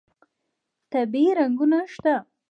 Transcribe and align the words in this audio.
طبیعي 0.91 1.31
رنګونه 1.39 1.79
شته. 1.93 2.15